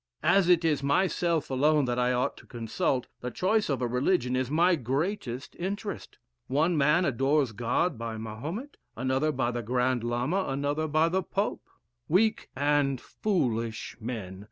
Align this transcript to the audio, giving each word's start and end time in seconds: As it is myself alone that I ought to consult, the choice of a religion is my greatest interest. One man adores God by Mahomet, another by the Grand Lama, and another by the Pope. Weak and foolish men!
As 0.23 0.49
it 0.49 0.65
is 0.65 0.81
myself 0.81 1.51
alone 1.51 1.85
that 1.85 1.99
I 1.99 2.11
ought 2.11 2.35
to 2.37 2.47
consult, 2.47 3.05
the 3.19 3.29
choice 3.29 3.69
of 3.69 3.83
a 3.83 3.87
religion 3.87 4.35
is 4.35 4.49
my 4.49 4.75
greatest 4.75 5.55
interest. 5.59 6.17
One 6.47 6.75
man 6.75 7.05
adores 7.05 7.51
God 7.51 7.99
by 7.99 8.17
Mahomet, 8.17 8.77
another 8.97 9.31
by 9.31 9.51
the 9.51 9.61
Grand 9.61 10.03
Lama, 10.03 10.41
and 10.45 10.53
another 10.53 10.87
by 10.87 11.07
the 11.07 11.21
Pope. 11.21 11.69
Weak 12.07 12.49
and 12.55 12.99
foolish 12.99 13.95
men! 13.99 14.39